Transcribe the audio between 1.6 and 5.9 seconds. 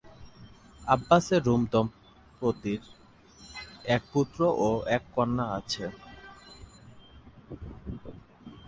দম্পতির এক পুত্র ও এক কন্যা আছে।